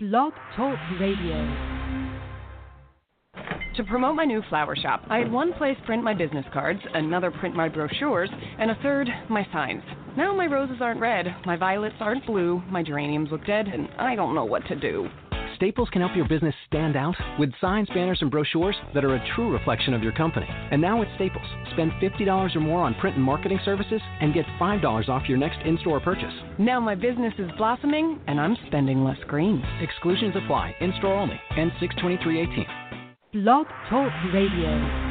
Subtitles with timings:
[0.00, 1.34] Blog Talk Radio.
[3.74, 7.32] To promote my new flower shop, I had one place print my business cards, another
[7.32, 8.30] print my brochures,
[8.60, 9.82] and a third my signs.
[10.16, 14.14] Now my roses aren't red, my violets aren't blue, my geraniums look dead, and I
[14.14, 15.08] don't know what to do.
[15.58, 19.34] Staples can help your business stand out with signs, banners, and brochures that are a
[19.34, 20.46] true reflection of your company.
[20.48, 24.46] And now at Staples, spend $50 or more on print and marketing services and get
[24.60, 26.32] $5 off your next in store purchase.
[26.60, 29.60] Now my business is blossoming, and I'm spending less green.
[29.80, 33.42] Exclusions apply, in store only, and 62318.
[33.42, 35.07] Blog Talk Radio.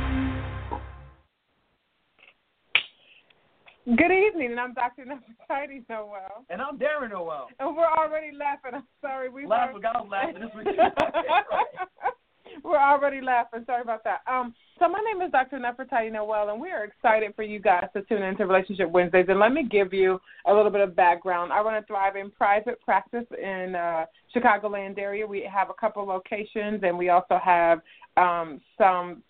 [3.96, 5.06] Good evening, and I'm Dr.
[5.06, 6.44] Nefertiti Noel.
[6.50, 7.48] And I'm Darren Noel.
[7.58, 8.72] And we're already laughing.
[8.74, 9.30] I'm sorry.
[9.30, 9.80] We Laugh, were...
[9.80, 10.76] forgot I was laughing this week.
[12.66, 13.64] we're already laughing.
[13.66, 14.24] Sorry about that.
[14.30, 15.58] Um, so my name is Dr.
[15.60, 19.28] Nefertiti Noel, and we are excited for you guys to tune into Relationship Wednesdays.
[19.30, 21.54] And let me give you a little bit of background.
[21.54, 24.04] I run a thriving private practice in uh,
[24.36, 25.26] Chicagoland area.
[25.26, 27.80] We have a couple locations, and we also have
[28.18, 29.24] um, some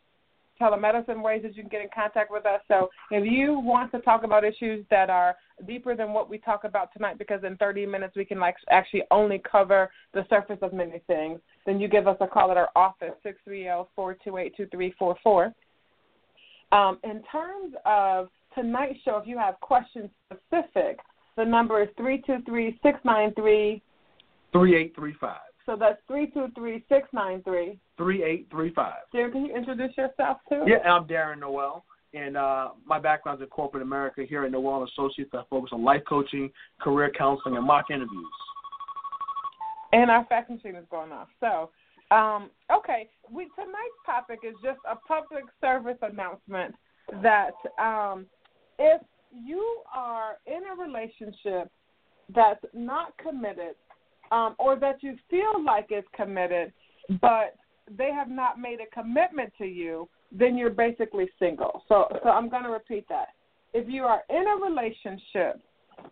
[0.60, 2.62] telemedicine ways that you can get in contact with us.
[2.68, 5.36] So if you want to talk about issues that are
[5.68, 9.04] deeper than what we talk about tonight, because in 30 minutes we can like actually
[9.12, 12.70] only cover the surface of many things, then you give us a call at our
[12.76, 13.14] office,
[13.48, 15.54] 630-428-2344.
[16.72, 21.00] Um, in terms of tonight's show, if you have questions specific,
[21.38, 23.82] the number is 323-693-
[24.54, 25.38] 3835.
[25.68, 28.94] So that's 323-693- 3835.
[29.14, 30.64] Darren, can you introduce yourself too?
[30.66, 35.32] Yeah, I'm Darren Noel, and uh, my background's in corporate America here at Noel Associates.
[35.34, 38.26] I focus on life coaching, career counseling, and mock interviews.
[39.92, 41.28] And our fax machine is going off.
[41.40, 41.70] So,
[42.16, 46.76] um, okay, we tonight's topic is just a public service announcement
[47.24, 48.26] that um,
[48.80, 49.02] if
[49.32, 51.70] you are in a relationship
[52.34, 53.76] that's not committed,
[54.32, 56.72] um, or that you feel like is committed,
[57.22, 57.56] but
[57.98, 61.84] they have not made a commitment to you, then you're basically single.
[61.88, 63.30] So, so I'm going to repeat that.
[63.74, 65.62] If you are in a relationship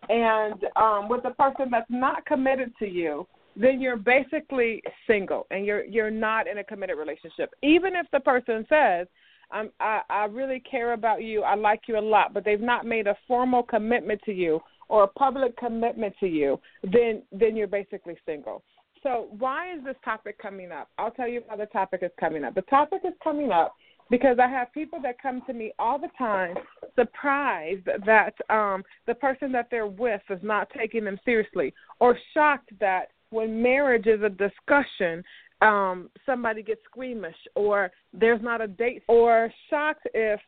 [0.08, 3.26] and um, with a person that's not committed to you,
[3.56, 7.50] then you're basically single and you're you're not in a committed relationship.
[7.62, 9.06] Even if the person says,
[9.50, 12.84] I'm, I I really care about you, I like you a lot, but they've not
[12.84, 17.66] made a formal commitment to you or a public commitment to you, then then you're
[17.66, 18.62] basically single.
[19.02, 20.88] So, why is this topic coming up?
[20.98, 22.54] I'll tell you why the topic is coming up.
[22.54, 23.74] The topic is coming up
[24.10, 26.56] because I have people that come to me all the time
[26.94, 32.70] surprised that um, the person that they're with is not taking them seriously, or shocked
[32.80, 35.22] that when marriage is a discussion,
[35.62, 40.40] um, somebody gets squeamish, or there's not a date, or shocked if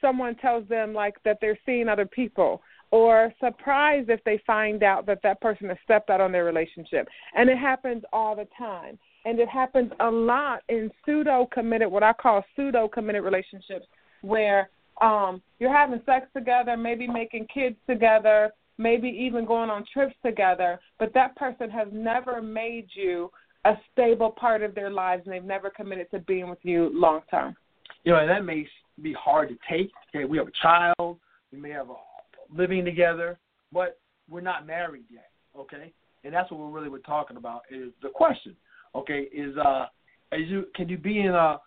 [0.00, 2.60] someone tells them like that they're seeing other people
[2.94, 7.08] or surprised if they find out that that person has stepped out on their relationship.
[7.36, 9.00] And it happens all the time.
[9.24, 13.86] And it happens a lot in pseudo committed, what I call pseudo committed relationships,
[14.22, 14.70] where
[15.02, 20.78] um, you're having sex together, maybe making kids together, maybe even going on trips together,
[21.00, 23.28] but that person has never made you
[23.64, 27.22] a stable part of their lives and they've never committed to being with you long
[27.28, 27.56] term.
[28.04, 28.68] You know, and that may
[29.02, 29.90] be hard to take.
[30.14, 31.18] Okay, we have a child,
[31.50, 31.94] we may have a
[32.52, 33.38] living together,
[33.72, 35.30] but we're not married yet.
[35.56, 35.92] Okay,
[36.24, 38.56] and that's what we're really we're talking about is the question.
[38.94, 39.86] Okay, is uh,
[40.32, 41.58] is you can you be in a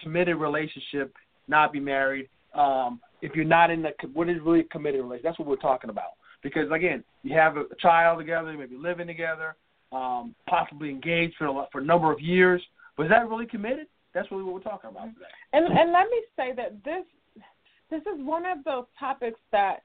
[0.00, 1.14] committed relationship,
[1.48, 2.28] not be married?
[2.54, 5.24] Um, if you're not in the what is really a committed relationship?
[5.24, 6.12] That's what we're talking about.
[6.42, 9.54] Because again, you have a child together, maybe living together,
[9.92, 12.60] um, possibly engaged for a, for a number of years.
[12.96, 13.86] But is that really committed?
[14.12, 15.26] That's really what we're talking about today.
[15.52, 17.04] And and let me say that this
[17.90, 19.82] this is one of those topics that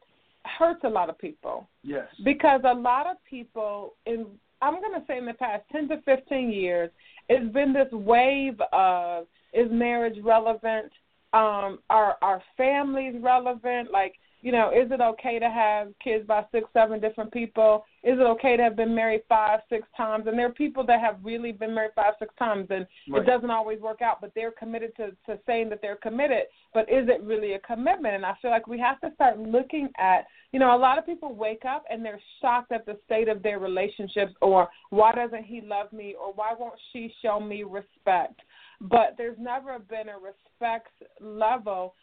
[0.48, 1.68] hurts a lot of people.
[1.84, 2.08] Yes.
[2.24, 4.26] Because a lot of people in
[4.62, 6.90] I'm going to say in the past 10 to 15 years,
[7.30, 10.92] it's been this wave of is marriage relevant?
[11.34, 13.92] Um, are are families relevant?
[13.92, 17.86] Like you know, is it okay to have kids by six, seven different people?
[18.04, 20.26] Is it okay to have been married five, six times?
[20.28, 23.24] And there are people that have really been married five, six times, and Right.
[23.24, 26.44] it doesn't always work out, but they're committed to, to saying that they're committed.
[26.74, 28.16] But is it really a commitment?
[28.16, 31.06] And I feel like we have to start looking at, you know, a lot of
[31.06, 35.44] people wake up and they're shocked at the state of their relationships, or why doesn't
[35.44, 38.40] he love me, or why won't she show me respect?
[38.82, 41.96] But there's never been a respect level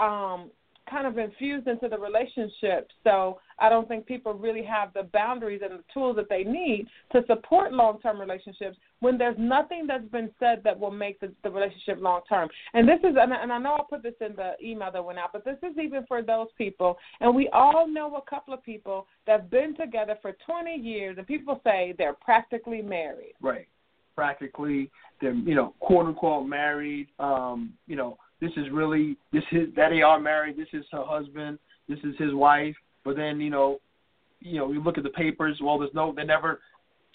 [0.00, 0.50] um,
[0.88, 2.88] kind of infused into the relationship.
[3.04, 6.86] So I don't think people really have the boundaries and the tools that they need
[7.12, 11.32] to support long term relationships when there's nothing that's been said that will make the,
[11.42, 12.48] the relationship long term.
[12.74, 15.04] And this is, and I, and I know I'll put this in the email that
[15.04, 16.98] went out, but this is even for those people.
[17.20, 21.26] And we all know a couple of people that've been together for 20 years, and
[21.26, 23.34] people say they're practically married.
[23.40, 23.68] Right.
[24.14, 24.90] practically.
[25.20, 27.08] They're you know quote unquote married.
[27.18, 30.56] Um, you know this is really this is that they are married.
[30.58, 31.58] This is her husband.
[31.88, 32.74] This is his wife.
[33.04, 33.78] But then you know,
[34.40, 35.58] you know, you look at the papers.
[35.62, 36.12] Well, there's no.
[36.14, 36.60] They never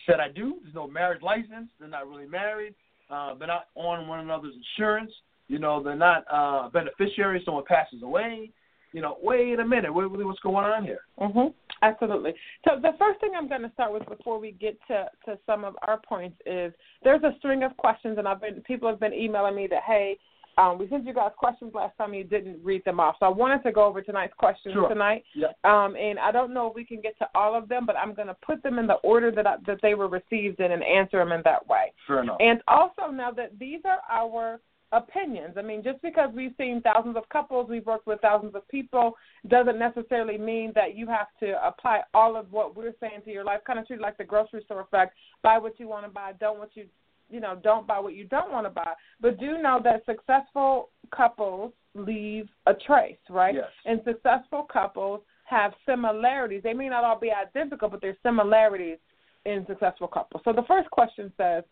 [0.05, 0.55] said I do.
[0.63, 1.67] There's no marriage license.
[1.79, 2.73] They're not really married.
[3.11, 5.11] Uh, they're not on one another's insurance.
[5.49, 7.43] You know, they're not uh, beneficiaries.
[7.45, 8.49] Someone passes away.
[8.93, 9.93] You know, wait a minute.
[9.93, 11.01] What, what's going on here?
[11.19, 11.53] Mhm.
[11.81, 12.33] Absolutely.
[12.65, 15.63] So the first thing I'm going to start with before we get to to some
[15.63, 16.73] of our points is
[17.03, 20.17] there's a string of questions, and I've been people have been emailing me that hey,
[20.57, 23.15] um, we sent you guys questions last time you didn't read them off.
[23.19, 24.89] So I wanted to go over tonight's questions Sure.
[24.89, 25.23] tonight.
[25.35, 25.47] Yeah.
[25.63, 28.13] Um, and I don't know if we can get to all of them, but I'm
[28.13, 30.83] going to put them in the order that I, that they were received in and
[30.83, 31.93] answer them in that way.
[32.07, 32.37] Fair enough.
[32.39, 34.59] And also know that these are our
[34.93, 35.55] opinions.
[35.57, 39.15] I mean, just because we've seen thousands of couples, we've worked with thousands of people,
[39.47, 43.43] doesn't necessarily mean that you have to apply all of what we're saying to your
[43.43, 43.59] life.
[43.67, 45.13] Kind of treat it like the grocery store effect:
[45.43, 46.85] buy what you want to buy, don't what you,
[47.29, 48.93] you know, don't buy what you don't want to buy.
[49.21, 53.55] But do know that successful couples leave a trace, right?
[53.55, 53.65] Yes.
[53.85, 56.61] And successful couples have similarities.
[56.63, 58.97] They may not all be identical, but there's similarities
[59.45, 60.41] in successful couples.
[60.45, 61.63] So the first question says,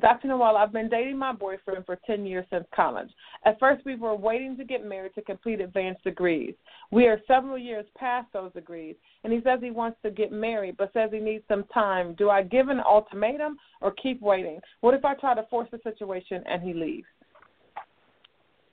[0.00, 0.28] Dr.
[0.28, 3.08] Noel, I've been dating my boyfriend for 10 years since college.
[3.44, 6.54] At first, we were waiting to get married to complete advanced degrees.
[6.90, 10.76] We are several years past those degrees, and he says he wants to get married,
[10.76, 12.14] but says he needs some time.
[12.14, 14.58] Do I give an ultimatum or keep waiting?
[14.80, 17.06] What if I try to force the situation and he leaves?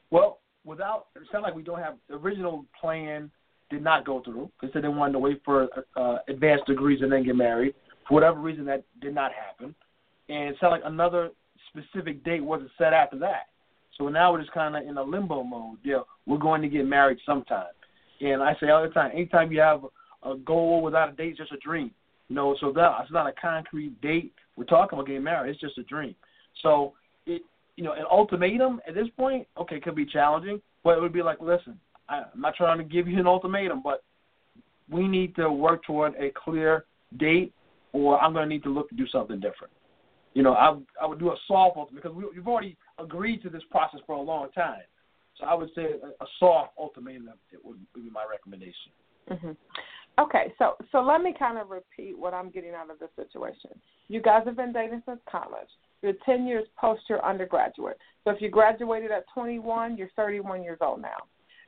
[0.09, 3.31] Well, without it sounds like we don't have the original plan
[3.69, 7.23] did not go through because they wanted to wait for uh, advanced degrees and then
[7.23, 7.73] get married.
[8.07, 9.73] For whatever reason, that did not happen,
[10.31, 11.29] and it sounded like another
[11.69, 13.47] specific date wasn't set after that.
[13.97, 15.77] So now we're just kind of in a limbo mode.
[15.83, 17.65] Yeah, we're going to get married sometime,
[18.21, 19.81] and I say all the time, anytime you have
[20.23, 21.91] a goal without a date, it's just a dream.
[22.29, 24.33] You know, so that it's not a concrete date.
[24.55, 25.51] We're talking about getting married.
[25.51, 26.15] It's just a dream.
[26.63, 26.93] So
[27.25, 27.41] it,
[27.75, 31.21] you know, an ultimatum at this point, okay, could be challenging, but it would be
[31.21, 31.77] like, listen,
[32.07, 34.03] I, I'm not trying to give you an ultimatum, but
[34.89, 36.85] we need to work toward a clear
[37.17, 37.53] date,
[37.91, 39.73] or I'm going to need to look to do something different.
[40.33, 43.49] You know, I I would do a soft ultimatum because we, we've already agreed to
[43.49, 44.81] this process for a long time.
[45.39, 47.29] So I would say a, a soft ultimatum
[47.63, 48.91] would, would be my recommendation.
[49.27, 49.51] hmm
[50.19, 53.71] Okay, so so let me kind of repeat what I'm getting out of this situation.
[54.09, 55.69] You guys have been dating since college.
[56.01, 57.97] You're 10 years post your undergraduate.
[58.23, 61.17] So if you graduated at 21, you're 31 years old now.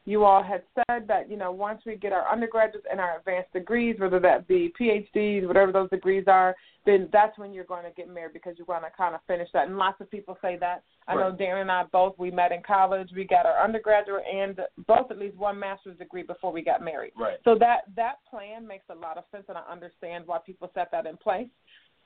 [0.06, 3.54] You all had said that, you know, once we get our undergraduates and our advanced
[3.54, 6.56] degrees, whether that be PhDs, whatever those degrees are,
[6.86, 9.48] then that's when you're going to get married because you're going to kind of finish
[9.54, 9.68] that.
[9.68, 10.84] And lots of people say that.
[11.08, 11.32] I know.
[11.32, 13.10] Darren and I both, we met in college.
[13.16, 17.14] We got our undergraduate and both at least one master's degree before we got married.
[17.18, 17.38] Right.
[17.46, 20.92] So that that plan makes a lot of sense, and I understand why people set
[20.92, 21.48] that in place.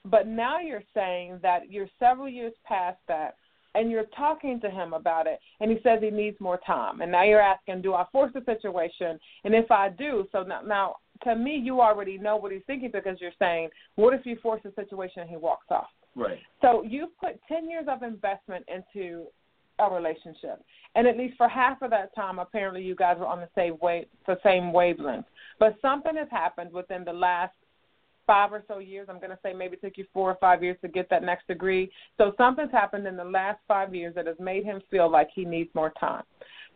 [0.06, 3.36] But now you're saying that you're several years past that,
[3.78, 7.02] and you're talking to him about it, and he says he needs more time.
[7.02, 9.20] And now you're asking, do I force the situation?
[9.44, 12.90] And if I do, so now, now to me, you already know what he's thinking
[12.92, 15.88] because you're saying, what if you force the situation and he walks off?
[16.16, 16.40] Right.
[16.62, 19.28] So you've put 10 years of investment into
[19.80, 20.64] a relationship.
[20.96, 23.78] And at least for half of that time, apparently you guys were on the same
[23.80, 25.28] wave, the same wavelength.
[25.60, 27.54] But something has happened within the last
[28.28, 29.08] five or so years.
[29.10, 31.24] I'm going to say maybe it took you four or five years to get that
[31.24, 31.90] next degree.
[32.18, 35.46] So something's happened in the last five years that has made him feel like he
[35.46, 36.24] needs more time.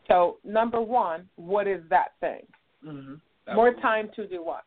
[0.08, 2.41] So number one, what is that thing?
[2.86, 3.55] Mm-hmm.
[3.55, 4.63] More time to do what?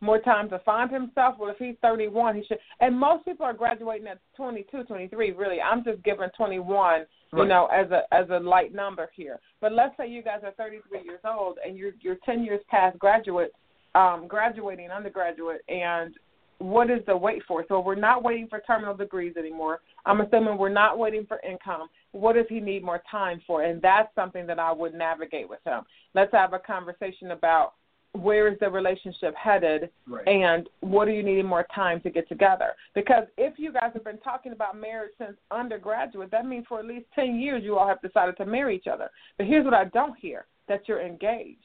[0.00, 1.36] More time to find himself.
[1.38, 2.58] Well, if he's 31, he should.
[2.80, 5.30] And most people are graduating at 22, 23.
[5.30, 9.38] Really, I'm just giving 21, you know, as a as a light number here.
[9.60, 12.98] But let's say you guys are 33 years old and you're you're 10 years past
[12.98, 13.52] graduate,
[13.94, 16.14] um, graduating undergraduate, and
[16.58, 17.64] what is the wait for?
[17.68, 19.80] So we're not waiting for terminal degrees anymore.
[20.06, 21.88] I'm assuming we're not waiting for income.
[22.12, 23.64] What does he need more time for?
[23.64, 25.82] And that's something that I would navigate with him.
[26.14, 27.72] Let's have a conversation about
[28.12, 30.28] where is the relationship headed Right.
[30.28, 32.74] and what are you needing more time to get together?
[32.94, 36.84] Because if you guys have been talking about marriage since undergraduate, that means for at
[36.84, 39.10] least 10 years you all have decided to marry each other.
[39.38, 41.58] But here's what I don't hear that you're engaged.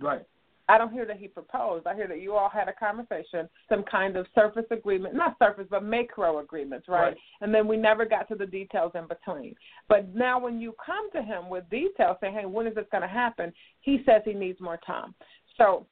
[0.00, 0.24] Right.
[0.68, 1.86] I don't hear that he proposed.
[1.86, 5.66] I hear that you all had a conversation, some kind of surface agreement, not surface,
[5.68, 7.08] but macro agreements, right?
[7.08, 7.16] Right.
[7.42, 9.54] And then we never got to the details in between.
[9.88, 13.02] But now when you come to him with details saying, hey, when is this going
[13.02, 13.52] to happen?
[13.80, 15.14] He says he needs more time.
[15.58, 15.86] So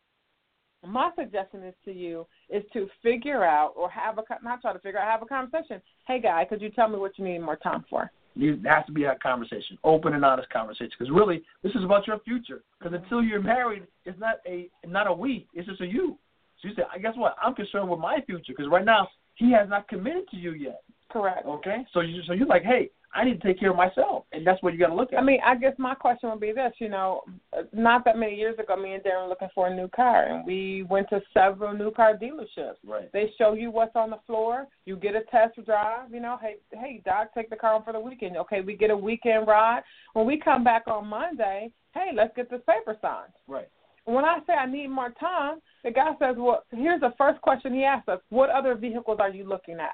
[0.87, 4.79] my suggestion is to you is to figure out or have a, not try to
[4.79, 5.83] figure out, have a conversation.
[6.07, 8.11] Hey, guy, could you tell me what you need more time for?
[8.37, 10.91] It has to be a conversation, open and honest conversation.
[10.99, 12.63] Because really, this is about your future.
[12.79, 15.47] Because until you're married, it's not a not a we.
[15.55, 16.19] It's just a you.
[16.61, 17.37] So you say, I guess what?
[17.43, 18.53] I'm concerned with my future.
[18.57, 20.83] Because right now, he has not committed to you yet.
[21.13, 21.47] Correct.
[21.47, 24.47] Okay, so you so you're like, hey, I need to take care of myself, and
[24.47, 25.19] that's what you got to look at.
[25.19, 27.21] I mean, I guess my question would be this: you know,
[27.73, 30.47] not that many years ago, me and Darren were looking for a new car, and
[30.47, 32.77] we went to several new car dealerships.
[32.87, 33.13] right.
[33.13, 34.67] They show you what's on the floor.
[34.87, 36.11] You get a test drive.
[36.11, 38.39] You know, hey, hey, doc, take the car on for the weekend.
[38.39, 39.83] Okay, we get a weekend ride.
[40.15, 43.33] When we come back on Monday, hey, let's get this paper signed.
[43.47, 43.69] Right.
[44.07, 47.75] When I say I need more time, the guy says, well, here's the first question
[47.75, 49.93] he asks us: What other vehicles are you looking at?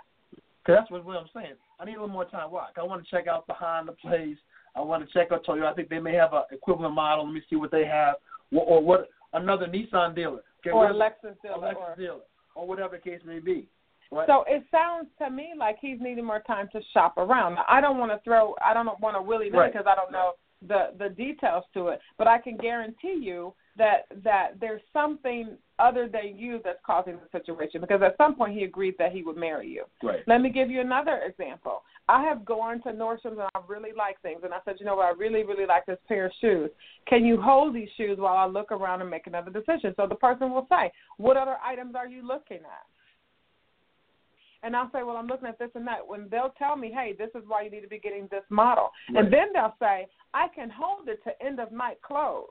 [0.75, 1.55] That's what, what I'm saying.
[1.81, 2.51] I need a little more time.
[2.51, 2.67] Why?
[2.75, 4.37] 'Cause I want to check out behind the place.
[4.77, 5.67] I want to check out Toyota.
[5.67, 7.25] I think they may have an equivalent model.
[7.25, 8.17] Let me see what they have,
[8.53, 11.57] or, or what another Nissan dealer, okay, Or a Lexus dealer.
[11.59, 12.21] Lexus or, dealer,
[12.55, 13.67] or whatever the case may be.
[14.11, 14.27] Right?
[14.27, 17.57] So it sounds to me like he's needing more time to shop around.
[17.57, 19.73] Now, I don't want to throw, I don't want to willy nilly Right.
[19.73, 20.33] because I don't know
[20.67, 26.09] the the details to it, but I can guarantee you that that there's something other
[26.09, 27.81] than you that's causing the situation.
[27.81, 29.85] Because at some point he agreed that he would marry you.
[30.03, 30.21] right.
[30.27, 31.83] Let me give you another example.
[32.09, 34.97] I have gone to Nordstrom's and I really like things, and I said, you know
[34.97, 36.71] what, I really, really like this pair of shoes.
[37.07, 39.95] Can you hold these shoes while I look around and make another decision?
[39.97, 42.87] So the person will say, what other items are you looking at?
[44.63, 46.05] And I'll say, well, I'm looking at this and that.
[46.05, 48.91] When they'll tell me, hey, this is why you need to be getting this model.
[49.15, 49.25] Right.
[49.25, 52.47] And then they'll say, I can hold it to end of night close.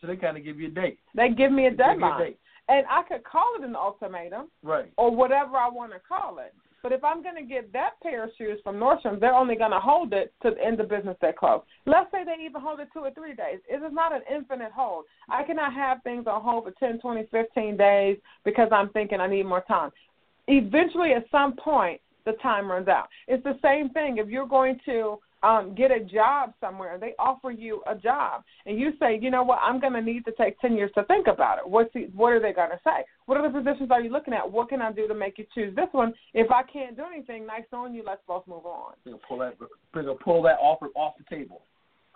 [0.00, 0.98] So they kind of give you a date.
[1.14, 2.20] They give me a They give you deadline.
[2.20, 2.38] date.
[2.68, 4.92] And I could call it an ultimatum Right.
[4.96, 6.54] or whatever I want to call it.
[6.82, 9.72] But if I'm going to get that pair of shoes from Nordstrom, they're only going
[9.72, 11.62] to hold it to the end of business day close.
[11.86, 13.58] Let's say they even hold it two or three days.
[13.68, 15.06] It is not an infinite hold.
[15.28, 19.26] I cannot have things on hold for 10, 20, 15 days because I'm thinking I
[19.26, 19.90] need more time.
[20.46, 23.08] Eventually, at some point, the time runs out.
[23.26, 24.18] It's the same thing.
[24.18, 28.42] If you're going to um, get a job somewhere and they offer you a job
[28.66, 31.04] and you say, you know what, I'm going to need to take 10 years to
[31.04, 31.68] think about it.
[31.68, 33.04] What's the, what are they going to say?
[33.26, 34.50] What other positions are you looking at?
[34.50, 36.12] What can I do to make you choose this one?
[36.34, 38.94] If I can't do anything, nice knowing you, let's both move on.
[39.04, 39.54] They'll pull that.
[39.94, 41.62] They'll pull that offer off the table.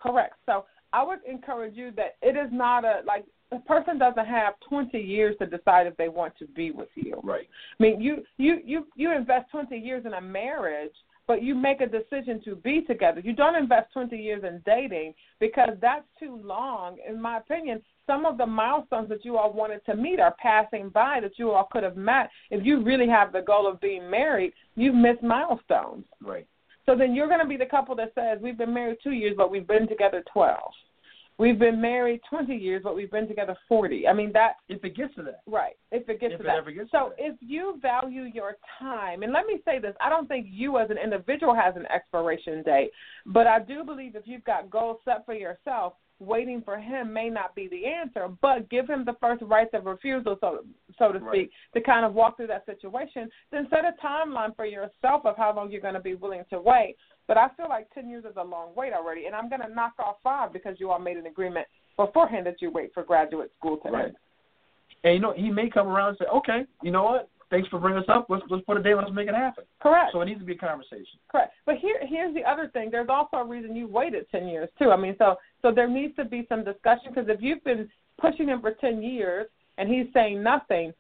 [0.01, 0.35] Correct.
[0.47, 4.55] So I would encourage you that it is not a, like, a person doesn't have
[4.69, 7.21] 20 years to decide if they want to be with you.
[7.23, 7.49] Right.
[7.79, 10.95] I mean, you you you you invest 20 years in a marriage,
[11.27, 13.21] but you make a decision to be together.
[13.21, 16.99] You don't invest 20 years in dating because that's too long.
[17.09, 20.89] In my opinion, some of the milestones that you all wanted to meet are passing
[20.89, 22.31] by that you all could have met.
[22.51, 26.05] If you really have the goal of being married, you've missed milestones.
[26.21, 26.47] Right.
[26.87, 29.35] So then you're going to be the couple that says, We've been married two years,
[29.37, 30.59] but we've been together 12.
[31.39, 34.07] We've been married 20 years, but we've been together 40.
[34.07, 35.43] I mean, that If it gets to that.
[35.47, 35.77] Right.
[35.91, 36.57] If it gets If to it that.
[36.57, 37.25] ever gets to so that.
[37.25, 40.91] if you value your time, and let me say this, I don't think you as
[40.91, 42.91] an individual has an expiration date,
[43.27, 47.29] but I do believe if you've got goals set for yourself, waiting for him may
[47.29, 50.65] not be the answer, but give him the first rights of refusal, so
[50.99, 51.33] so to Right.
[51.33, 53.31] speak, to kind of walk through that situation.
[53.51, 56.61] Then set a timeline for yourself of how long you're going to be willing to
[56.61, 56.97] wait.
[57.27, 59.69] But I feel like 10 years is a long wait already, and I'm going to
[59.69, 63.53] knock off five because you all made an agreement beforehand that you wait for graduate
[63.59, 64.05] school to Right.
[64.07, 64.17] end.
[65.05, 67.29] And you know, he may come around and say, "Okay, you know what?
[67.53, 68.27] Thanks for bringing us up.
[68.31, 68.95] Let's let's put a date.
[68.95, 70.11] Let's make it happen." Correct.
[70.13, 71.21] So it needs to be a conversation.
[71.31, 71.53] Correct.
[71.67, 72.91] But here here's the other thing.
[72.91, 74.91] There's also a reason you waited ten years too.
[74.91, 78.49] I mean, so so there needs to be some discussion because if you've been pushing
[78.49, 80.95] him for ten years and he's saying nothing,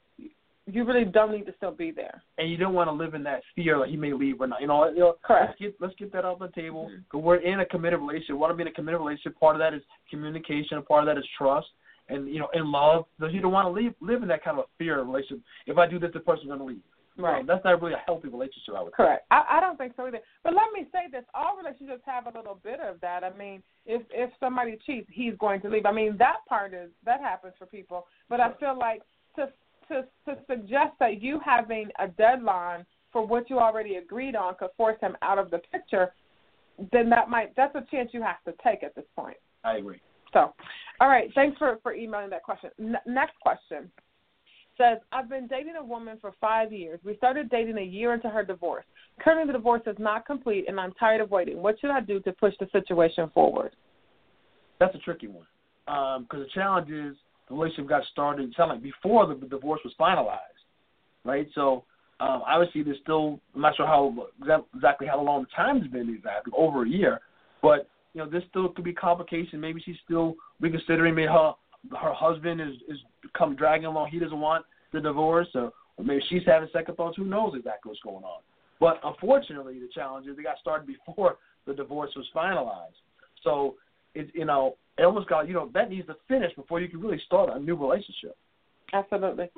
[0.66, 2.22] you really don't need to still be there.
[2.36, 4.60] And you don't want to live in that fear that he may leave or not.
[4.60, 5.46] You know, you know Correct.
[5.48, 6.90] let's get let's get that off the table.
[6.90, 7.08] Mhm.
[7.08, 8.36] 'Cause we're in a committed relationship.
[8.36, 9.40] Want to be in a committed relationship?
[9.40, 10.82] Part of that is communication.
[10.82, 11.70] Part of that is trust.
[12.08, 14.58] And you know, in love, because you don't want to leave live in that kind
[14.58, 15.44] of a fear relationship.
[15.66, 16.80] If I do this, the person's going to leave.
[17.16, 17.40] Right.
[17.40, 18.74] Um, that's not really a healthy relationship.
[18.76, 18.92] I would.
[18.92, 18.96] say.
[18.96, 19.26] Correct.
[19.30, 20.20] I, I don't think so either.
[20.42, 23.22] But let me say this: all relationships have a little bit of that.
[23.22, 25.86] I mean, if if somebody cheats, he's going to leave.
[25.86, 28.06] I mean, that part is that happens for people.
[28.28, 29.02] But I feel like
[29.36, 29.48] to
[29.88, 34.70] to to suggest that you having a deadline for what you already agreed on could
[34.76, 36.14] force him out of the picture,
[36.92, 39.36] then that might that's a chance you have to take at this point.
[39.64, 40.00] I agree.
[40.32, 40.54] So,
[41.00, 41.30] all right.
[41.34, 42.70] Thanks for for emailing that question.
[42.78, 43.90] N- next question
[44.78, 46.98] says, I've been dating a woman for five years.
[47.04, 48.84] We started dating a year into her divorce.
[49.20, 51.60] Currently, the divorce is not complete, and I'm tired of waiting.
[51.60, 53.76] What should I do to push the situation forward?
[54.80, 55.46] That's a tricky one.
[55.86, 57.16] Because the challenge is
[57.48, 60.38] the relationship got started, like before the, the divorce was finalized,
[61.24, 61.48] right?
[61.54, 61.84] So
[62.20, 64.28] um, obviously there's still, I'm not sure how
[64.74, 67.20] exactly how long the time's been exactly, over a year,
[67.60, 69.60] but you know there still could be complication.
[69.60, 71.14] Maybe she's still reconsidering.
[71.14, 71.54] Maybe her
[71.90, 72.98] her husband is is
[73.36, 74.08] come dragging along.
[74.10, 77.16] He doesn't want the divorce, or, or maybe she's having second thoughts.
[77.16, 78.40] Who knows exactly what's going on?
[78.80, 83.00] But unfortunately, the challenge is they got started before the divorce was finalized.
[83.42, 83.76] So
[84.14, 87.20] it you know almost got you know that needs to finish before you can really
[87.26, 88.36] start a new relationship.
[88.92, 89.48] Absolutely.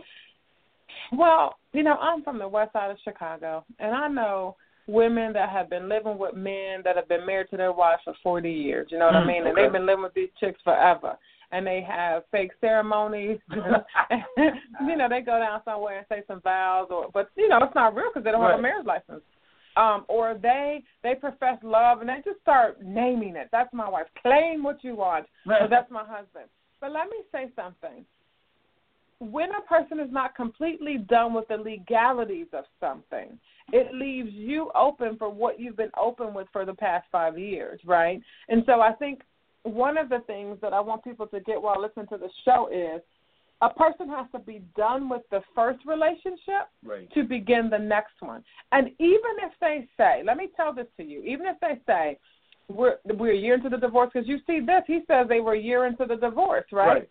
[1.13, 5.49] Well, you know, I'm from the west side of Chicago, and I know women that
[5.49, 8.89] have been living with men that have been married to their wives for 40 years.
[8.91, 9.37] You know what Mm, I mean?
[9.39, 9.63] And okay.
[9.63, 11.17] they've been living with these chicks forever.
[11.53, 13.39] And they have fake ceremonies.
[13.51, 17.75] you know, they go down somewhere and say some vows, or but you know, it's
[17.75, 19.23] not real because they don't have a marriage license.
[19.77, 23.49] Um, or they they profess love and they just start naming it.
[23.53, 24.07] That's my wife.
[24.23, 25.27] Claim what you want.
[25.47, 26.47] Or that's my husband.
[26.81, 28.05] But let me say something.
[29.21, 33.39] When a person is not completely done with the legalities of something,
[33.73, 37.81] it leaves you open for what you've been open with for the past five years,
[37.85, 38.21] right?
[38.49, 39.23] And so I think
[39.63, 42.69] one of the things that I want people to get while listening to the show
[42.73, 43.01] is
[43.63, 47.11] a person has to be done with the first relationship Right.
[47.15, 48.45] to begin the next one.
[48.73, 52.19] And even if they say, let me tell this to you, even if they say,
[52.69, 55.55] we're we're a year into the divorce, because you see this, he says they were
[55.55, 56.89] a year into the divorce, right?
[56.89, 57.09] Right.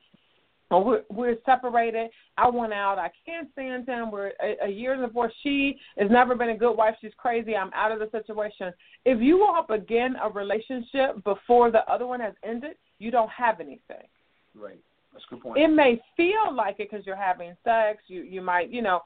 [0.80, 2.10] We're, we're separated.
[2.38, 2.98] I went out.
[2.98, 4.12] I can't stand him.
[4.12, 5.34] We're a, a year divorce.
[5.44, 6.96] She has never been a good wife.
[7.01, 7.56] She's crazy.
[7.56, 8.72] I'm out of the situation.
[9.06, 13.30] If you want to begin a relationship before the other one has ended, you don't
[13.30, 14.08] have anything.
[14.56, 14.80] Right.
[15.12, 15.60] That's a good point.
[15.60, 18.03] It may feel like it because you're having sex.
[18.08, 19.01] You you might you know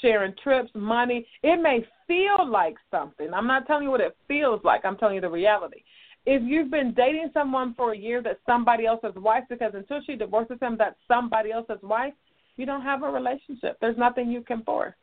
[0.00, 1.26] sharing trips, money.
[1.42, 3.32] It may feel like something.
[3.32, 4.84] I'm not telling you what it feels like.
[4.84, 5.82] I'm telling you the reality.
[6.26, 10.16] If you've been dating someone for a year that's somebody else's wife, because until she
[10.16, 12.14] divorces him, that's somebody else's wife,
[12.56, 13.78] you don't have a relationship.
[13.80, 14.94] There's nothing you can force.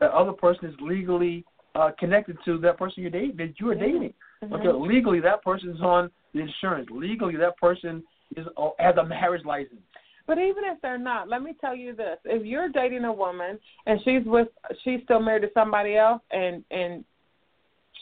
[0.00, 1.44] that other person is legally
[1.76, 4.12] uh, connected to that person you're dating that you are dating.
[4.42, 4.52] Mhm.
[4.52, 6.88] Okay, legally that person's on the insurance.
[6.90, 8.02] Legally that person
[8.36, 9.80] is uh, has a marriage license.
[10.26, 13.58] But even if they're not, let me tell you this: if you're dating a woman
[13.86, 14.48] and she's with,
[14.82, 17.04] she's still married to somebody else, and and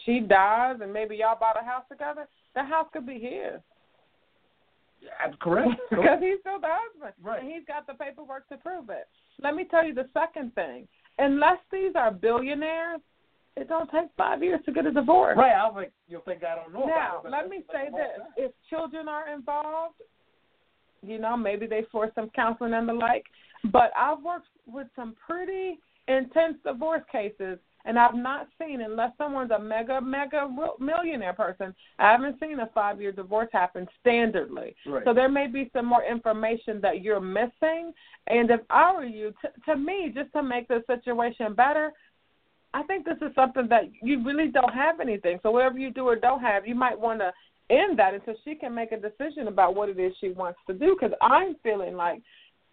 [0.03, 3.59] she dies, and maybe y'all bought a house together, the house could be his
[5.19, 5.69] That's correct.
[5.89, 7.41] because he's still the husband, Right.
[7.41, 9.07] and he's got the paperwork to prove it.
[9.41, 13.01] Let me tell you the second thing: unless these are billionaires,
[13.57, 15.37] it don't take five years to get a divorce.
[15.37, 15.51] right.
[15.53, 17.29] I was like, you'll think I don't know Now, it.
[17.29, 18.27] let me say this: time.
[18.37, 19.95] if children are involved,
[21.01, 23.25] you know, maybe they force some counseling and the like.
[23.71, 29.51] But I've worked with some pretty intense divorce cases, and I've not seen, unless someone's
[29.51, 30.47] a mega, mega
[30.79, 34.73] millionaire person, I haven't seen a five-year divorce happen standardly.
[34.85, 35.03] Right.
[35.03, 37.93] So there may be some more information that you're missing.
[38.27, 41.91] And if I were you, t- to me, just to make the situation better,
[42.73, 45.39] I think this is something that you really don't have anything.
[45.43, 47.31] So whatever you do or don't have, you might want to
[47.69, 50.73] end that until she can make a decision about what it is she wants to
[50.73, 50.95] do.
[50.99, 52.21] Because I'm feeling like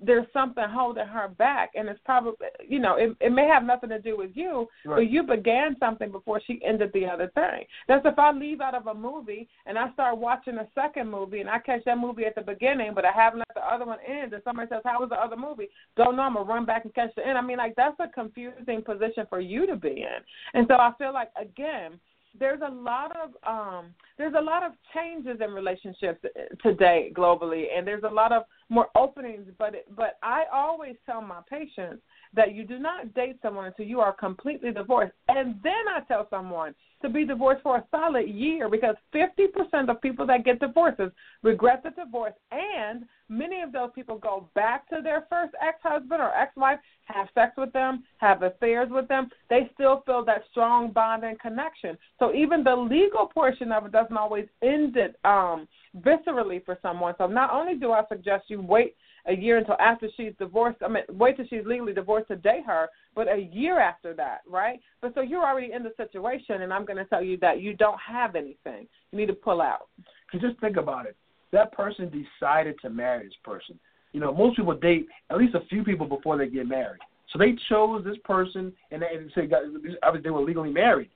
[0.01, 3.91] there's something holding her back, and it's probably you know it, it may have nothing
[3.91, 7.65] to do with you, but you began something before she ended the other thing.
[7.89, 11.41] That's if I leave out of a movie and I start watching a second movie
[11.41, 13.99] and I catch that movie at the beginning, but I haven't let the other one
[14.07, 16.23] end, and somebody says, "How was the other movie?" Don't know.
[16.23, 17.37] I'm gonna run back and catch the end.
[17.37, 20.21] I mean, like that's a confusing position for you to be in,
[20.55, 22.01] and so I feel like again
[22.39, 23.87] there's a lot of um
[24.19, 26.25] there's a lot of changes in relationships
[26.63, 31.21] today globally and there's a lot of more openings but it, but I always tell
[31.21, 32.03] my patients
[32.35, 36.27] that you do not date someone until you are completely divorced and then I tell
[36.31, 41.11] someone to be divorced for a solid year because 50% of people that get divorces
[41.43, 46.35] regret the divorce and many of those people go back to their first ex-husband or
[46.35, 51.25] ex-wife have sex with them, have affairs with them, they still feel that strong bond
[51.25, 51.97] and connection.
[52.19, 55.67] So even the legal portion of it doesn't always end it um,
[55.99, 57.15] viscerally for someone.
[57.19, 58.95] So not only do I suggest you wait
[59.27, 62.65] a year until after she's divorced, I mean, wait till she's legally divorced to date
[62.67, 64.81] her, but a year after that, right?
[65.01, 67.75] But so you're already in the situation, and I'm going to tell you that you
[67.75, 68.87] don't have anything.
[69.13, 69.89] You need to pull out.
[70.27, 71.17] Because just think about it.
[71.53, 73.79] That person decided to marry this person.
[74.13, 77.01] You know, most people date at least a few people before they get married.
[77.33, 79.65] So they chose this person, and they God-
[80.03, 81.11] obviously they were legally married.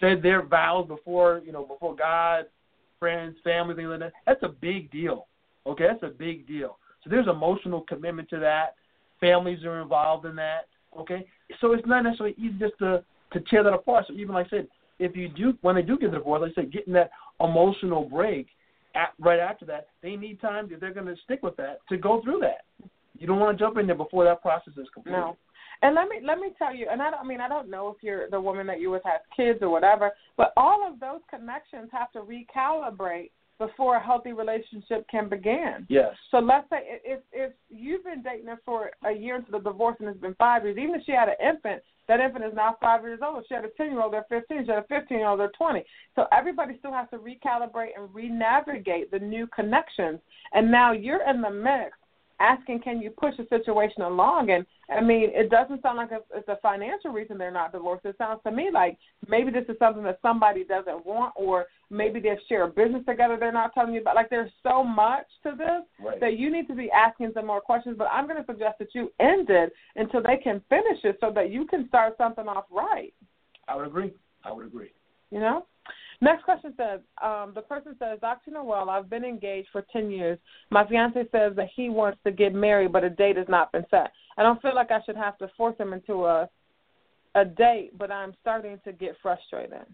[0.00, 2.46] Said their vows before, you know, before God,
[2.98, 4.12] friends, family, things like that.
[4.26, 5.26] That's a big deal.
[5.66, 6.78] Okay, that's a big deal.
[7.02, 8.74] So there's emotional commitment to that.
[9.20, 10.68] Families are involved in that.
[10.98, 11.26] Okay,
[11.60, 14.06] so it's not necessarily easy just to to tear that apart.
[14.08, 16.62] So even like I said, if you do when they do get divorced, like I
[16.62, 18.46] said, getting that emotional break
[18.94, 21.96] at, right after that, they need time if they're going to stick with that to
[21.96, 22.64] go through that.
[23.18, 25.18] You don't want to jump in there before that process is completed.
[25.18, 25.36] No.
[25.82, 27.88] And let me let me tell you, and I don't I mean I don't know
[27.88, 31.20] if you're the woman that you with has kids or whatever, but all of those
[31.30, 35.86] connections have to recalibrate before a healthy relationship can begin.
[35.88, 36.14] Yes.
[36.30, 39.96] So let's say if if you've been dating her for a year into the divorce
[40.00, 42.76] and it's been five years, even if she had an infant, that infant is now
[42.80, 43.38] five years old.
[43.38, 44.58] If she had a ten year old, they're fifteen.
[44.58, 45.84] If she had a fifteen year old, they're twenty.
[46.14, 50.20] So everybody still has to recalibrate and re-navigate the new connections.
[50.52, 51.96] And now you're in the mix
[52.40, 54.50] asking, can you push the situation along?
[54.50, 58.04] And I mean, it doesn't sound like it's a financial reason they're not divorced.
[58.04, 58.96] It sounds to me like
[59.28, 63.36] maybe this is something that somebody doesn't want, or maybe they share a business together
[63.38, 64.14] they're not telling you about.
[64.16, 66.20] Like there's so much to this Right.
[66.20, 67.96] that you need to be asking some more questions.
[67.98, 71.32] But I'm going to suggest that you end it until they can finish it, so
[71.34, 73.12] that you can start something off right.
[73.66, 74.12] I would agree.
[74.44, 74.92] I would agree.
[75.30, 75.66] You know?
[76.20, 78.50] Next question says, um, the person says, Dr.
[78.50, 80.38] Noel, I've been engaged for 10 years.
[80.70, 83.84] My fiance says that he wants to get married, but a date has not been
[83.90, 84.10] set.
[84.36, 86.48] I don't feel like I should have to force him into a
[87.34, 89.84] a date, but I'm starting to get frustrated.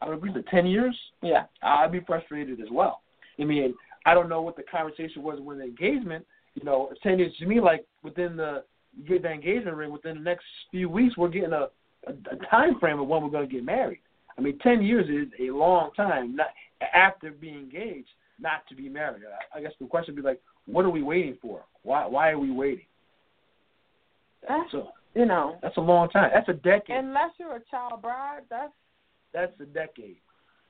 [0.00, 0.32] I would agree.
[0.32, 1.44] The ten years, Yeah.
[1.62, 3.02] I'd be frustrated as well.
[3.38, 6.26] I mean, I don't know what the conversation was when the engagement.
[6.54, 8.64] You know, ten years to me, like within the
[8.96, 11.68] you get the engagement ring within the next few weeks, we're getting a,
[12.06, 14.00] a, a time frame of when we're going to get married.
[14.36, 16.36] I mean, ten years is a long time.
[16.36, 16.48] Not
[16.94, 18.08] after being engaged,
[18.40, 19.22] not to be married.
[19.54, 21.64] I, I guess the question would be like, what are we waiting for?
[21.82, 22.86] Why why are we waiting?
[24.48, 26.30] That's, So you know, that's a long time.
[26.34, 26.96] That's a decade.
[26.96, 28.72] unless you're a child bride, that's
[29.32, 30.16] that's a decade.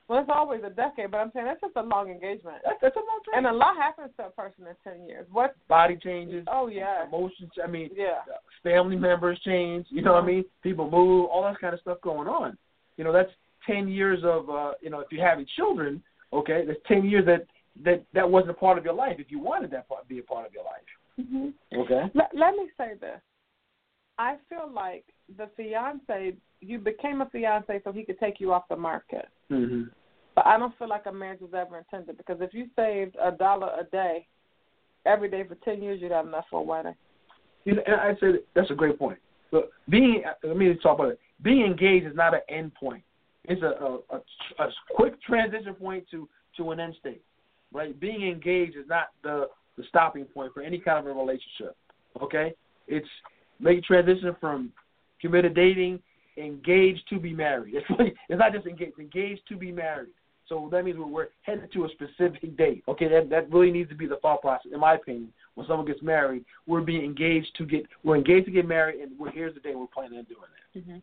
[0.07, 1.11] well, it's always a decade.
[1.11, 3.45] But I'm saying that's just a long engagement, That's that's a long time.
[3.45, 5.25] and a lot happens to a person in 10 years.
[5.31, 5.55] What?
[5.67, 6.45] Body changes.
[6.51, 7.51] Oh yeah, Emotions.
[7.63, 8.21] I mean, yeah.
[8.63, 9.87] family members change.
[9.89, 10.27] You know what I uh-huh.
[10.27, 10.45] mean?
[10.63, 11.29] People move.
[11.29, 12.57] All that kind of stuff going on.
[12.97, 13.31] You know, that's
[13.67, 14.49] ten years of.
[14.49, 16.01] uh You know, if you're having children,
[16.33, 17.45] okay, that's ten years that
[17.83, 19.17] that that wasn't a part of your life.
[19.19, 21.49] If you wanted that part to be a part of your life, hmm
[21.81, 22.03] okay.
[22.13, 23.21] Let, let me say this.
[24.17, 25.03] I feel like
[25.37, 29.27] the fiance, you became a fiance so he could take you off the market.
[29.51, 29.83] Mm-hmm.
[30.35, 33.31] But I don't feel like a marriage was ever intended because if you saved a
[33.31, 34.27] dollar a day
[35.05, 36.95] every day for 10 years, you'd have enough for a wedding.
[37.63, 39.19] You know, and I said that's a great point.
[39.51, 41.19] But being, let me talk about it.
[41.41, 43.03] Being engaged is not an end point.
[43.47, 46.27] It's a a, a, a quick transition point to
[46.57, 47.21] to an end state,
[47.73, 47.97] right?
[47.99, 51.75] Being engaged is not the the stopping point for any kind of a relationship.
[52.21, 52.53] Okay,
[52.87, 53.07] it's
[53.59, 54.71] make transition from
[55.21, 55.99] committed dating,
[56.37, 57.75] engaged to be married.
[57.77, 60.13] It's like, it's not just engaged, engaged to be married.
[60.47, 62.83] So that means we're, we're headed to a specific date.
[62.87, 65.33] Okay, that that really needs to be the thought process, in my opinion.
[65.55, 69.17] When someone gets married, we're being engaged to get we're engaged to get married, and
[69.17, 70.79] we're, here's the day we're planning on doing that.
[70.79, 70.97] Mm-hmm.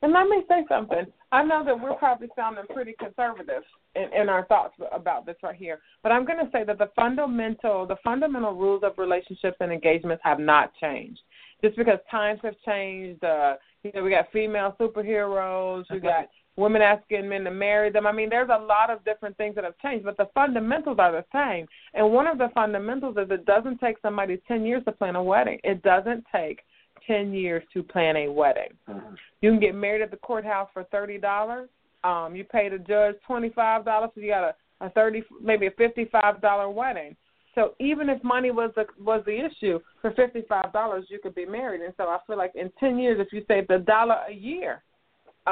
[0.00, 1.06] And let me say something.
[1.32, 3.62] I know that we're probably sounding pretty conservative
[3.96, 6.90] in, in our thoughts about this right here, but I'm going to say that the
[6.94, 11.20] fundamental the fundamental rules of relationships and engagements have not changed.
[11.62, 16.82] Just because times have changed, uh, you know, we got female superheroes, we got women
[16.82, 18.06] asking men to marry them.
[18.06, 21.12] I mean, there's a lot of different things that have changed, but the fundamentals are
[21.12, 21.66] the same.
[21.94, 25.22] And one of the fundamentals is it doesn't take somebody 10 years to plan a
[25.22, 25.60] wedding.
[25.62, 26.60] It doesn't take
[27.06, 28.70] 10 years to plan a wedding.
[28.88, 29.14] Mm-hmm.
[29.40, 31.68] You can get married at the courthouse for thirty dollars.
[32.04, 35.66] Um, you pay the judge twenty five dollars, so you got a, a thirty, maybe
[35.66, 37.16] a fifty five dollar wedding.
[37.54, 41.34] So even if money was the was the issue, for fifty five dollars you could
[41.34, 41.82] be married.
[41.82, 44.82] And so I feel like in ten years, if you save a dollar a year,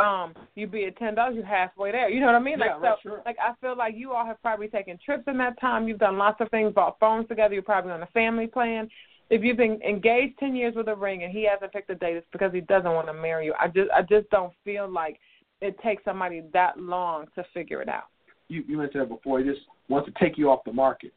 [0.01, 1.35] um, you'd be at ten dollars.
[1.37, 2.09] You're halfway there.
[2.09, 2.59] You know what I mean?
[2.59, 3.23] Yeah, like right, so, sure.
[3.25, 5.89] like I feel like you all have probably taken trips in that time.
[5.89, 7.55] You've done lots of things, bought phones together.
[7.55, 8.89] You're probably on a family plan.
[9.29, 12.17] If you've been engaged ten years with a ring and he hasn't picked a date,
[12.17, 13.55] it's because he doesn't want to marry you.
[13.59, 15.19] I just I just don't feel like
[15.61, 18.05] it takes somebody that long to figure it out.
[18.49, 19.41] You you mentioned that before.
[19.41, 21.13] He just wants to take you off the market.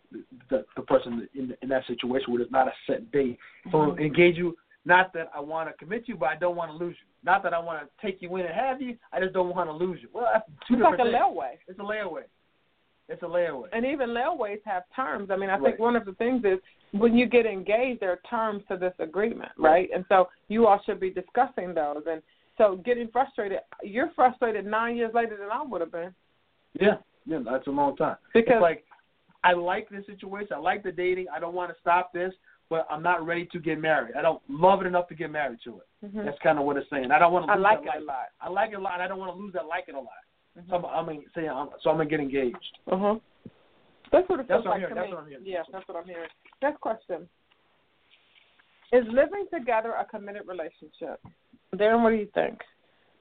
[0.50, 3.38] The the person in in that situation where there's not a set date.
[3.72, 4.00] So Mhm.
[4.00, 4.58] engage you.
[4.86, 7.08] Not that I want to commit you, but I don't want to lose you.
[7.24, 8.98] Not that I want to take you in and have you.
[9.12, 10.08] I just don't want to lose you.
[10.14, 11.24] Well, that's two It's like different a things.
[11.24, 11.52] layaway.
[11.68, 12.24] It's a layaway.
[13.10, 13.68] It's a layaway.
[13.74, 15.30] And even layaways have terms.
[15.32, 15.64] I mean, I Right.
[15.72, 16.60] think one of the things is
[16.92, 19.70] when you get engaged, there are terms to this agreement, Right.
[19.72, 19.90] right?
[19.94, 22.04] And so you all should be discussing those.
[22.08, 22.22] And
[22.58, 26.14] so getting frustrated, you're frustrated nine years later than I would have been
[26.80, 28.18] Yeah, yeah, that's a long time.
[28.34, 28.86] because it's like
[29.44, 30.54] I like this situation.
[30.54, 31.28] I like the dating.
[31.30, 32.34] I don't want to stop this,
[32.70, 34.16] but I'm not ready to get married.
[34.18, 35.88] I don't love it enough to get married to it.
[36.06, 36.26] Mhm.
[36.26, 37.12] That's kind of what it's saying.
[37.12, 37.52] I don't want to.
[37.54, 38.28] I like that it a lot.
[38.42, 39.02] I like it a lot.
[39.02, 40.24] I don't want to lose that like it a lot.
[40.58, 40.70] Mhm.
[40.70, 42.78] So I'm, I'm gonna say I'm, so I'm gonna get engaged.
[42.92, 43.16] Uh huh.
[44.12, 44.96] That's what it That's feels what like hearing.
[44.96, 45.14] to That's me.
[45.16, 45.46] what I'm hearing.
[45.46, 46.30] Yeah, that's what I'm hearing.
[46.62, 47.28] Next question:
[48.92, 51.20] Is living together a committed relationship?
[51.76, 52.60] Darren, what do you think?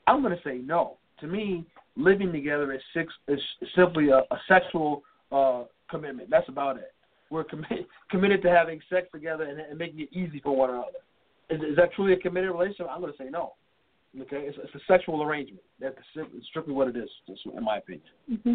[0.07, 0.97] I'm gonna say no.
[1.21, 3.41] To me, living together is six is
[3.77, 6.31] simply a, a sexual uh, commitment.
[6.31, 6.93] That's about it.
[7.31, 10.89] We're committed committed to having sex together and, and making it easy for one another.
[11.51, 12.87] Is, is that truly a committed relationship?
[12.91, 13.55] I'm gonna say no.
[14.19, 15.61] Okay, it's, it's a sexual arrangement.
[15.79, 15.95] That's
[16.49, 17.11] strictly what it is,
[17.55, 18.07] in my opinion.
[18.31, 18.55] Mm-hmm.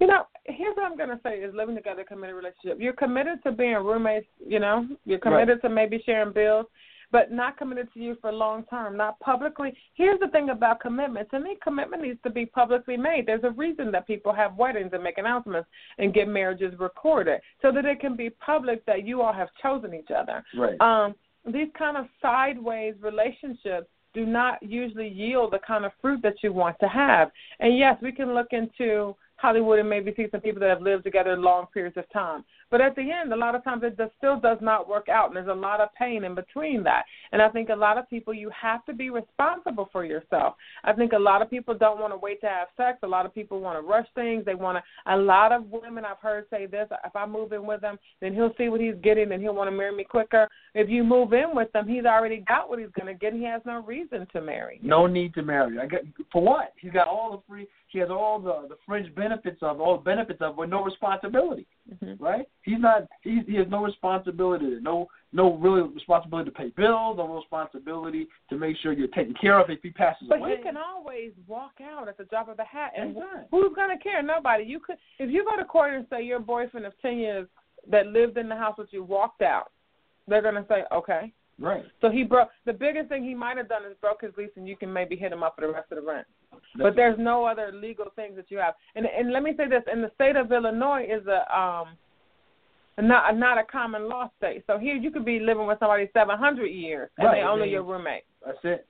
[0.00, 2.78] You know, here's what I'm going to say: is living together a committed relationship.
[2.80, 4.26] You're committed to being roommates.
[4.44, 6.66] You know, you're committed to maybe sharing bills.
[7.10, 9.72] But not committed to you for a long term, not publicly.
[9.94, 11.30] Here's the thing about commitment.
[11.30, 13.26] To me, commitment needs to be publicly made.
[13.26, 15.68] There's a reason that people have weddings and make announcements
[15.98, 19.94] and get marriages recorded so that it can be public that you all have chosen
[19.94, 20.44] each other.
[20.56, 20.80] Right.
[20.80, 21.14] Um,
[21.46, 26.52] these kind of sideways relationships do not usually yield the kind of fruit that you
[26.52, 27.30] want to have.
[27.60, 31.04] And yes, we can look into Hollywood and maybe see some people that have lived
[31.04, 32.44] together long periods of time.
[32.70, 35.28] But at the end, a lot of times it just still does not work out,
[35.28, 37.04] and there's a lot of pain in between that.
[37.32, 40.54] And I think a lot of people, you have to be responsible for yourself.
[40.84, 42.98] I think a lot of people don't want to wait to have sex.
[43.02, 44.44] A lot of people want to rush things.
[44.44, 45.14] They want to.
[45.14, 48.34] A lot of women I've heard say this: if I move in with him, then
[48.34, 50.48] he'll see what he's getting, and he'll want to marry me quicker.
[50.74, 53.40] If you move in with him, he's already got what he's going to get, and
[53.40, 54.78] he has no reason to marry.
[54.82, 55.78] No need to marry.
[55.78, 56.74] I get for what?
[56.80, 57.66] He's got all the free.
[57.88, 59.27] He has all the the fringe benefits
[59.62, 62.22] of all benefits of with no responsibility, Mm-hmm.
[62.22, 62.46] right?
[62.62, 63.06] He's not.
[63.22, 64.78] He he has no responsibility.
[64.80, 67.16] No no really responsibility to pay bills.
[67.16, 70.56] No responsibility to make sure you're taken care of if he passes But away.
[70.56, 73.44] he can always walk out at the drop of a hat, and Anytime.
[73.50, 74.22] who's going to care?
[74.22, 74.64] Nobody.
[74.64, 77.46] You could if you go to court and say your boyfriend of ten years
[77.90, 79.70] that lived in the house with you walked out.
[80.26, 81.32] They're going to say, okay.
[81.58, 81.84] Right.
[82.00, 82.48] So he broke.
[82.66, 85.16] The biggest thing he might have done is broke his lease, and you can maybe
[85.16, 86.26] hit him up for the rest of the rent.
[86.50, 88.74] but That's- there's no other legal things that you have.
[88.94, 91.96] And and let me say this: in the state of Illinois is a um,
[93.00, 94.64] not not a common law state.
[94.66, 97.72] So here you could be living with somebody 700 years, and Right, they're only they-
[97.72, 98.24] your roommate.
[98.44, 98.86] That's it.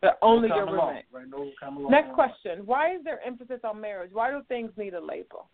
[0.00, 1.04] They're only no your roommate.
[1.12, 1.28] Right.
[1.28, 1.90] No common law.
[1.90, 4.10] Next question: Why is there emphasis on marriage?
[4.12, 5.48] Why do things need a label?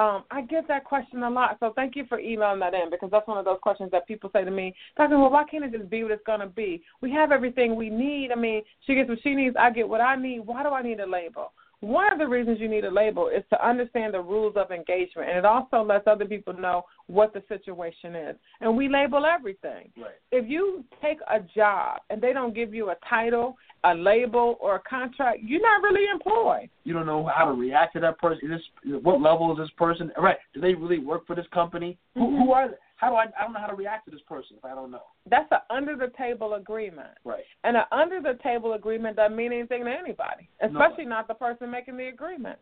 [0.00, 3.10] Um, I get that question a lot, so thank you for emailing that in because
[3.10, 5.76] that's one of those questions that people say to me, Doctor, well, why can't it
[5.76, 6.82] just be what it's going to be?
[7.02, 8.30] We have everything we need.
[8.32, 10.40] I mean, she gets what she needs, I get what I need.
[10.40, 11.52] Why do I need a label?
[11.80, 15.28] One of the reasons you need a label is to understand the rules of engagement,
[15.28, 18.36] and it also lets other people know what the situation is.
[18.62, 19.90] And we label everything.
[19.98, 20.12] Right.
[20.32, 24.76] If you take a job and they don't give you a title, a label, or
[24.76, 26.68] a contract, you're not really employed.
[26.84, 28.52] You don't know how to react to that person.
[28.52, 30.12] Is this what level is this person?
[30.18, 30.36] Right.
[30.54, 31.96] Do they really work for this company?
[32.14, 32.38] Who, Mhm.
[32.38, 32.76] who are they?
[32.96, 33.22] How do I?
[33.38, 35.04] I don't know how to react to this person if I don't know.
[35.24, 37.16] That's an under the table agreement.
[37.24, 37.44] Right.
[37.64, 41.70] And an under the table agreement doesn't mean anything to anybody, especially not the person
[41.70, 42.58] making the agreement.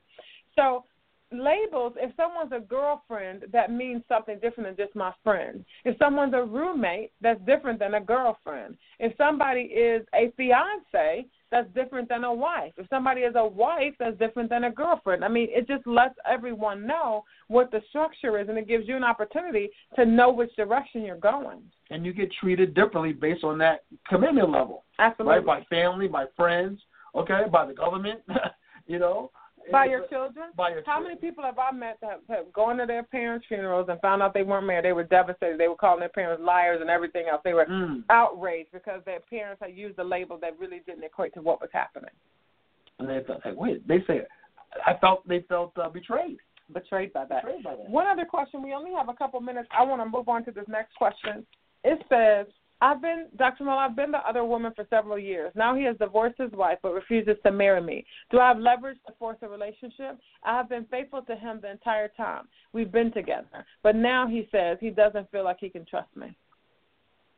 [0.54, 0.85] So
[1.30, 5.64] labels, if someone's a girlfriend, that means something different than just my friend.
[5.84, 8.76] If someone's a roommate, that's different than a girlfriend.
[8.98, 12.72] If somebody is a fiance, that's different than a wife.
[12.76, 15.24] If somebody is a wife, that's different than a girlfriend.
[15.24, 18.96] I mean, it just lets everyone know what the structure is, and it gives you
[18.96, 21.62] an opportunity to know which direction you're going.
[21.90, 24.84] And you get treated differently based on that commitment level.
[24.98, 25.38] Absolutely.
[25.38, 25.46] Right.
[25.46, 26.80] By family, by friends.
[27.14, 27.42] Okay.
[27.50, 28.20] By the government.
[28.86, 29.30] you know.
[29.70, 30.50] By your children?
[30.57, 30.85] By your children.
[30.87, 31.16] How children.
[31.16, 34.35] many people have I met that have gone to their parents' funerals and found out
[34.35, 34.85] they weren't married?
[34.85, 35.59] They were devastated.
[35.59, 37.40] They were calling their parents liars and everything else.
[37.44, 38.04] They were Mm.
[38.11, 41.70] outraged because their parents had used a label that really didn't equate to what was
[41.72, 42.11] happening.
[42.98, 43.87] And they felt like, wait.
[43.87, 44.26] They say,
[44.87, 46.38] I felt they felt uh, betrayed.
[46.72, 47.44] Betrayed by that.
[47.44, 47.88] Betrayed by that.
[47.88, 48.62] One other question.
[48.62, 49.68] We only have a couple minutes.
[49.76, 51.46] I want to move on to this next question.
[51.85, 52.46] It says,
[52.80, 53.64] I've been, Dr.
[53.64, 55.52] Mull, I've been the other woman for several years.
[55.56, 58.04] Now he has divorced his wife but refuses to marry me.
[58.30, 60.18] Do I have leverage to force a relationship?
[60.44, 62.44] I have been faithful to him the entire time.
[62.72, 63.66] We've been together.
[63.82, 66.36] But now he says he doesn't feel like he can trust me.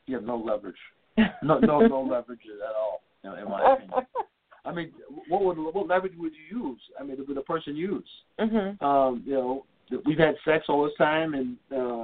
[0.07, 0.77] You have no leverage.
[1.43, 3.03] No, no, no leverage at all.
[3.25, 4.07] In in my opinion.
[4.65, 4.93] I mean,
[5.29, 6.81] what would what leverage would you use?
[6.99, 8.09] I mean, would the person use?
[8.39, 8.81] mhm.
[8.83, 9.65] Um, you know,
[10.07, 12.00] we've had sex all this time, and uh,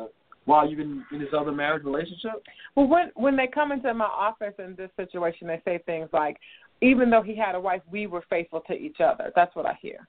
[0.47, 2.43] while you've been in this other marriage relationship.
[2.75, 6.39] Well, when when they come into my office in this situation, they say things like,
[6.81, 9.77] "Even though he had a wife, we were faithful to each other." That's what I
[9.83, 10.07] hear.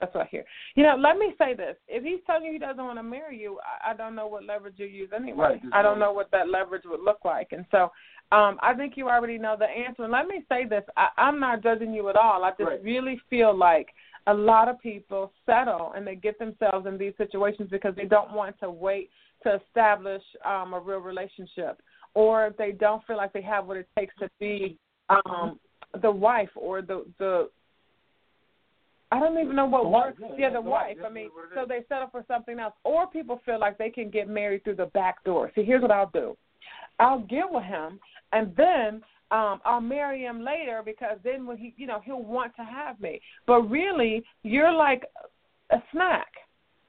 [0.00, 0.44] That's what I hear.
[0.74, 3.38] You know, let me say this: if he's telling you he doesn't want to marry
[3.38, 5.36] you, I, I don't know what leverage you use anyway.
[5.38, 7.92] Right, I don't no- know what that leverage would look like, and so
[8.32, 10.04] um, I think you already know the answer.
[10.04, 12.44] And let me say this: I, I'm not judging you at all.
[12.44, 12.82] I just Right.
[12.82, 13.88] really feel like
[14.26, 18.32] a lot of people settle and they get themselves in these situations because they don't
[18.32, 19.10] want to wait
[19.42, 21.80] to establish um, a real relationship,
[22.14, 24.76] or they don't feel like they have what it takes to be
[25.08, 25.58] um,
[26.02, 27.48] the wife or the the.
[29.12, 30.30] I don't even know what The wife, word.
[30.38, 31.06] yeah, Yeah, the the wife, wife.
[31.10, 34.28] I mean, so they settle for something else, or people feel like they can get
[34.28, 35.50] married through the back door.
[35.54, 36.36] See, here's what I'll do.
[37.00, 37.98] I'll get with him,
[38.32, 42.54] and then um I'll marry him later because then when he, you know, he'll want
[42.56, 43.20] to have me.
[43.46, 45.04] But really, you're like
[45.70, 46.28] a snack.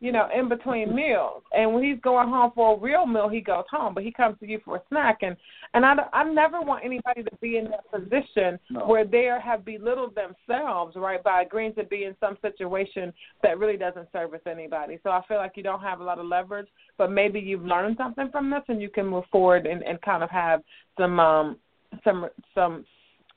[0.04, 1.44] you know, in between meals.
[1.54, 4.36] And when he's going home for a real meal, he goes home, but he comes
[4.40, 5.18] to you for a snack.
[5.22, 5.38] And
[5.76, 8.80] and I I never want anybody to be in that position No.
[8.88, 13.78] where they have belittled themselves, right, by agreeing to be in some situation that really
[13.78, 14.98] doesn't service anybody.
[15.04, 17.98] So I feel like you don't have a lot of leverage, but maybe you've learned
[17.98, 20.62] something from this, and you can move forward and, and kind of have
[21.00, 21.58] some um
[22.04, 22.86] some some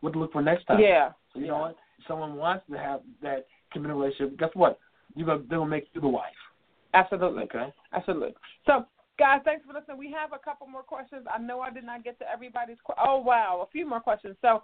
[0.00, 0.80] What to look for next time.
[0.80, 1.76] yeah So you know what?
[1.98, 4.78] If someone wants to have that committed relationship, guess what?
[5.14, 6.34] You're gonna they're gonna make you the wife.
[6.92, 7.44] absolutely.
[7.44, 7.72] Okay.
[7.92, 8.34] Absolutely.
[8.66, 8.86] So,
[9.18, 9.98] guys, thanks for listening.
[9.98, 11.26] We have a couple more questions.
[11.32, 12.78] I know I did not get to everybody's.
[12.84, 14.36] Qu- oh wow, a few more questions.
[14.42, 14.62] So,